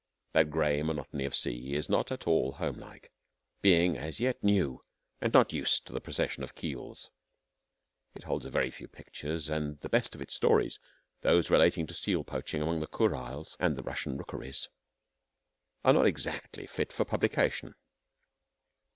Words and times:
That 0.33 0.49
gray 0.49 0.81
monotony 0.81 1.25
of 1.25 1.35
sea 1.35 1.75
is 1.75 1.87
not 1.87 2.11
at 2.11 2.25
all 2.25 2.53
homelike, 2.53 3.11
being 3.61 3.95
as 3.99 4.19
yet 4.19 4.43
new 4.43 4.81
and 5.21 5.31
not 5.31 5.53
used 5.53 5.85
to 5.85 5.93
the 5.93 6.01
procession 6.01 6.41
of 6.41 6.55
keels. 6.55 7.11
It 8.15 8.23
holds 8.23 8.43
a 8.45 8.49
very 8.49 8.71
few 8.71 8.87
pictures 8.87 9.47
and 9.47 9.79
the 9.81 9.89
best 9.89 10.15
of 10.15 10.21
its 10.23 10.33
stories 10.33 10.79
those 11.21 11.51
relating 11.51 11.85
to 11.85 11.93
seal 11.93 12.23
poaching 12.23 12.63
among 12.63 12.79
the 12.79 12.87
Kuriles 12.87 13.55
and 13.59 13.75
the 13.75 13.83
Russian 13.83 14.17
rookeries 14.17 14.69
are 15.85 15.93
not 15.93 16.07
exactly 16.07 16.65
fit 16.65 16.91
for 16.91 17.05
publication. 17.05 17.75